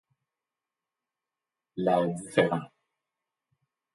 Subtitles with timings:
[1.75, 2.61] La différent.